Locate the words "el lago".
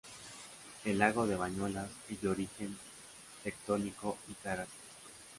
0.83-1.27